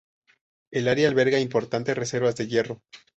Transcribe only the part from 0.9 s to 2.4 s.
alberga importantes reservas